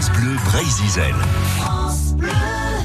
France 0.00 0.12
Bleu 0.12 0.34
Brésil. 0.46 1.14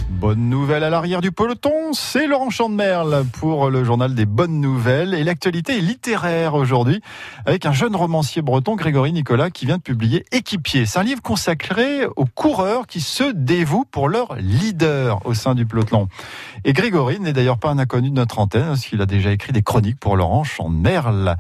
Bonne 0.10 0.50
nouvelle 0.50 0.84
à 0.84 0.90
l'arrière 0.90 1.22
du 1.22 1.32
peloton, 1.32 1.94
c'est 1.94 2.28
Laurent 2.28 2.50
Chandemerle 2.50 3.24
pour 3.40 3.70
le 3.70 3.86
journal 3.86 4.14
des 4.16 4.26
bonnes 4.26 4.60
nouvelles. 4.60 5.14
Et 5.14 5.24
l'actualité 5.24 5.80
littéraire 5.80 6.56
aujourd'hui 6.56 7.00
avec 7.46 7.66
un 7.66 7.72
jeune 7.72 7.96
romancier 7.96 8.42
breton, 8.42 8.76
Grégory 8.76 9.14
Nicolas, 9.14 9.50
qui 9.50 9.66
vient 9.66 9.78
de 9.78 9.82
publier 9.82 10.26
Équipier. 10.34 10.86
C'est 10.86 11.00
un 11.00 11.04
livre 11.04 11.22
consacré 11.22 12.06
aux 12.18 12.26
coureurs 12.26 12.86
qui 12.86 13.00
se 13.00 13.32
dévouent 13.32 13.86
pour 13.90 14.10
leur 14.10 14.36
leader 14.36 15.26
au 15.26 15.34
sein 15.34 15.56
du 15.56 15.66
peloton. 15.66 16.10
Et 16.66 16.74
Grégory 16.74 17.22
n'est 17.22 17.32
d'ailleurs 17.32 17.60
pas 17.60 17.70
un 17.70 17.78
inconnu 17.78 18.10
de 18.10 18.16
notre 18.16 18.40
antenne, 18.40 18.66
parce 18.66 18.86
qu'il 18.86 19.00
a 19.02 19.06
déjà 19.06 19.32
écrit 19.32 19.54
des 19.54 19.64
chroniques 19.64 20.02
pour 20.02 20.18
Laurent 20.18 20.44
Chandemerle. 20.44 21.38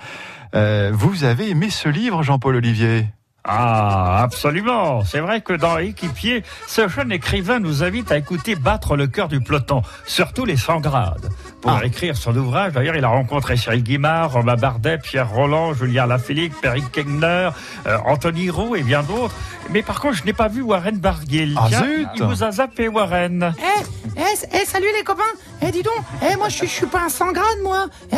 Euh, 0.53 0.91
vous 0.93 1.25
avez 1.25 1.49
aimé 1.49 1.69
ce 1.69 1.89
livre, 1.89 2.23
Jean-Paul 2.23 2.55
Olivier? 2.55 3.07
Ah, 3.47 4.21
absolument. 4.23 5.03
C'est 5.03 5.19
vrai 5.19 5.41
que 5.41 5.53
dans 5.53 5.77
Équipier, 5.77 6.43
ce 6.67 6.87
jeune 6.87 7.11
écrivain 7.11 7.59
nous 7.59 7.83
invite 7.83 8.11
à 8.11 8.17
écouter 8.17 8.55
battre 8.55 8.95
le 8.95 9.07
cœur 9.07 9.27
du 9.27 9.39
peloton, 9.39 9.81
surtout 10.05 10.45
les 10.45 10.57
100 10.57 10.79
grades. 10.79 11.29
Pour 11.61 11.71
Ah. 11.71 11.85
écrire 11.85 12.15
son 12.17 12.35
ouvrage, 12.35 12.73
d'ailleurs, 12.73 12.95
il 12.95 13.03
a 13.03 13.07
rencontré 13.09 13.55
Cyril 13.57 13.83
Guimard, 13.83 14.31
Romain 14.33 14.55
Bardet, 14.55 14.97
Pierre 14.99 15.29
Roland, 15.29 15.73
Julien 15.73 16.05
Lafilippe, 16.07 16.53
Perry 16.61 16.83
Kegner, 16.91 17.49
euh, 17.87 17.97
Anthony 18.05 18.49
Roux 18.49 18.75
et 18.75 18.83
bien 18.83 19.03
d'autres. 19.03 19.33
Mais 19.71 19.81
par 19.81 19.99
contre, 19.99 20.15
je 20.17 20.23
n'ai 20.25 20.33
pas 20.33 20.47
vu 20.47 20.61
Warren 20.61 20.97
Barguil. 20.97 21.55
Ah, 21.57 21.65
Tiens, 21.69 21.83
zut 21.83 22.07
il 22.15 22.23
vous 22.23 22.43
a 22.43 22.51
zappé, 22.51 22.87
Warren. 22.87 23.53
Eh, 23.57 24.19
eh, 24.19 24.21
eh, 24.61 24.65
salut 24.65 24.85
les 24.97 25.03
copains 25.03 25.23
Eh, 25.61 25.71
dis 25.71 25.81
donc 25.81 25.95
Eh, 26.31 26.35
moi, 26.35 26.49
je 26.49 26.65
suis- 26.65 26.85
pas 26.85 27.01
un 27.05 27.09
sans 27.09 27.31
grade, 27.31 27.59
moi 27.63 27.87
Eh, 28.11 28.15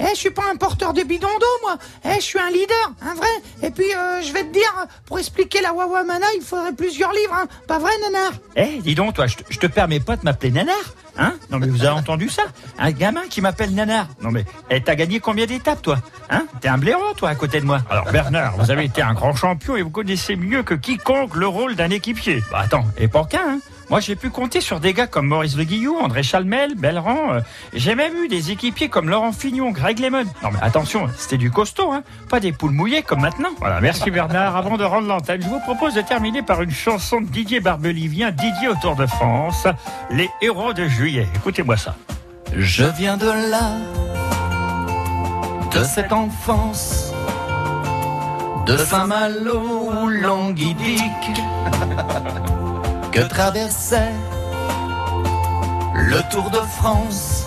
eh, 0.00 0.04
je 0.10 0.16
suis 0.18 0.30
pas 0.30 0.42
un 0.52 0.56
porteur 0.56 0.92
de 0.92 1.02
bidon 1.02 1.28
d'eau, 1.40 1.46
moi 1.66 1.78
Eh, 2.04 2.16
je 2.16 2.20
suis 2.20 2.38
un 2.38 2.50
leader, 2.50 2.92
un 3.00 3.14
vrai 3.14 3.28
Et 3.62 3.70
puis, 3.70 3.86
euh, 3.96 4.20
je 4.20 4.30
vais 4.34 4.42
te 4.44 4.52
dire, 4.52 4.69
pour 5.06 5.18
expliquer 5.18 5.60
la 5.60 5.72
Wawa 5.72 6.04
Mana, 6.04 6.26
il 6.36 6.42
faudrait 6.42 6.72
plusieurs 6.72 7.12
livres, 7.12 7.34
hein. 7.34 7.46
Pas 7.66 7.78
vrai, 7.78 7.92
nanar? 8.02 8.32
Eh, 8.56 8.80
dis 8.82 8.94
donc, 8.94 9.14
toi, 9.14 9.26
je 9.26 9.58
te, 9.58 9.66
permets 9.66 10.00
pas 10.00 10.16
de 10.16 10.22
m'appeler 10.24 10.50
Nanar 10.50 10.76
Hein? 11.18 11.34
Non, 11.50 11.58
mais 11.58 11.66
vous 11.66 11.84
avez 11.84 11.98
entendu 11.98 12.28
ça? 12.28 12.42
Un 12.78 12.92
gamin 12.92 13.22
qui 13.28 13.40
m'appelle 13.40 13.74
Nanar. 13.74 14.06
Non, 14.22 14.30
mais 14.30 14.44
eh, 14.70 14.80
t'as 14.80 14.94
gagné 14.94 15.20
combien 15.20 15.46
d'étapes, 15.46 15.82
toi? 15.82 15.98
Hein? 16.30 16.46
T'es 16.60 16.68
un 16.68 16.78
blaireau, 16.78 17.12
toi, 17.16 17.28
à 17.28 17.34
côté 17.34 17.60
de 17.60 17.66
moi. 17.66 17.80
Alors, 17.90 18.10
Bernard, 18.10 18.56
vous 18.56 18.70
avez 18.70 18.84
été 18.84 19.02
un 19.02 19.12
grand 19.12 19.34
champion 19.34 19.76
et 19.76 19.82
vous 19.82 19.90
connaissez 19.90 20.36
mieux 20.36 20.62
que 20.62 20.74
quiconque 20.74 21.36
le 21.36 21.46
rôle 21.46 21.74
d'un 21.74 21.90
équipier. 21.90 22.42
Bah, 22.50 22.60
attends, 22.64 22.84
et 22.96 23.08
pas 23.08 23.24
qu'un, 23.24 23.38
hein 23.38 23.60
moi, 23.90 23.98
j'ai 23.98 24.14
pu 24.14 24.30
compter 24.30 24.60
sur 24.60 24.78
des 24.78 24.92
gars 24.92 25.08
comme 25.08 25.26
Maurice 25.26 25.56
Le 25.56 25.64
Guillou, 25.64 25.98
André 25.98 26.22
Chalmel, 26.22 26.76
Belran. 26.76 27.32
euh, 27.34 27.40
j'ai 27.74 27.96
même 27.96 28.14
eu 28.22 28.28
des 28.28 28.52
équipiers 28.52 28.88
comme 28.88 29.10
Laurent 29.10 29.32
Fignon, 29.32 29.72
Greg 29.72 29.98
Lemon. 29.98 30.22
Non, 30.44 30.50
mais 30.52 30.60
attention, 30.62 31.08
c'était 31.16 31.38
du 31.38 31.50
costaud, 31.50 31.90
hein 31.90 32.04
Pas 32.28 32.38
des 32.38 32.52
poules 32.52 32.70
mouillées 32.70 33.02
comme 33.02 33.20
maintenant. 33.22 33.48
Voilà, 33.58 33.80
merci 33.80 34.12
Bernard. 34.12 34.56
Avant 34.56 34.76
de 34.76 34.84
rendre 34.84 35.08
l'antenne, 35.08 35.42
je 35.42 35.48
vous 35.48 35.58
propose 35.58 35.94
de 35.94 36.02
terminer 36.02 36.40
par 36.42 36.62
une 36.62 36.70
chanson 36.70 37.20
de 37.20 37.26
Didier 37.26 37.58
Barbelivien, 37.58 38.30
Didier 38.30 38.68
au 38.68 38.76
Tour 38.76 38.94
de 38.94 39.06
France, 39.06 39.66
Les 40.10 40.30
héros 40.40 40.72
de 40.72 40.86
juillet. 40.86 41.26
Écoutez-moi 41.34 41.76
ça. 41.76 41.96
Je 42.56 42.84
viens 42.96 43.16
de 43.16 43.26
là, 43.26 43.72
de 45.72 45.82
cette 45.82 46.12
enfance, 46.12 47.12
de 48.66 48.76
Saint-Malo 48.76 49.90
ou 50.04 50.10
que 53.12 53.20
traversait 53.20 54.14
le 55.94 56.20
Tour 56.30 56.50
de 56.50 56.60
France 56.78 57.46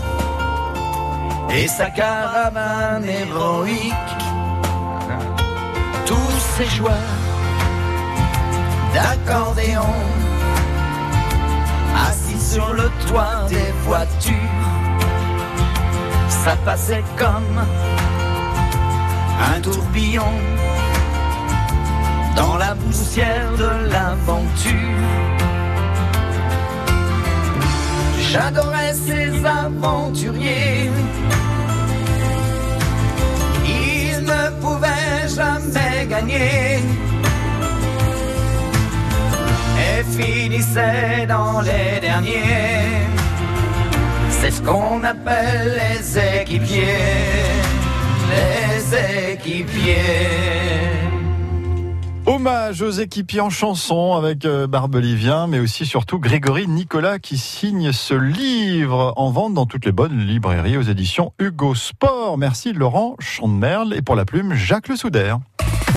et 1.50 1.68
sa 1.68 1.90
caravane 1.90 3.06
héroïque. 3.06 3.94
Tous 6.06 6.40
ces 6.58 6.66
joueurs 6.66 7.20
d'accordéon 8.94 9.94
assis 12.08 12.40
sur 12.40 12.74
le 12.74 12.90
toit 13.08 13.46
des 13.50 13.72
voitures 13.86 14.74
ça 16.44 16.58
passait 16.66 17.04
comme 17.18 17.66
un 19.56 19.62
tourbillon 19.62 20.34
dans 22.36 22.58
la 22.58 22.76
poussière 22.76 23.52
de 23.58 23.90
l'aventure. 23.90 25.33
J'adorais 28.34 28.96
ces 28.96 29.46
aventuriers. 29.46 30.90
Ils 33.64 34.22
ne 34.26 34.44
pouvaient 34.60 35.28
jamais 35.28 36.08
gagner 36.10 36.80
et 39.86 40.04
finissaient 40.18 41.28
dans 41.28 41.62
les 41.62 42.00
derniers. 42.02 43.06
C'est 44.32 44.50
ce 44.50 44.62
qu'on 44.64 45.04
appelle 45.04 45.80
les 45.82 46.42
équipiers. 46.42 46.98
Les 48.32 49.34
équipiers. 49.34 50.53
Hommage 52.46 52.82
aux 52.82 52.92
équipiers 52.92 53.40
en 53.40 53.50
chanson 53.50 54.16
avec 54.16 54.44
euh, 54.44 54.68
Barbelivien, 54.68 55.48
mais 55.48 55.60
aussi 55.60 55.86
surtout 55.86 56.20
Grégory 56.20 56.68
Nicolas 56.68 57.18
qui 57.18 57.38
signe 57.38 57.94
ce 57.94 58.16
livre 58.16 59.14
en 59.16 59.32
vente 59.32 59.54
dans 59.54 59.66
toutes 59.66 59.86
les 59.86 59.94
bonnes 59.94 60.20
librairies 60.20 60.76
aux 60.76 60.82
éditions 60.82 61.32
Hugo 61.40 61.74
Sport. 61.74 62.38
Merci 62.38 62.74
Laurent 62.74 63.16
Chandemerle 63.20 63.94
et 63.94 64.02
pour 64.02 64.18
la 64.18 64.26
plume 64.26 64.56
Jacques 64.56 64.90
Le 64.90 64.98
Soudaire. 64.98 65.40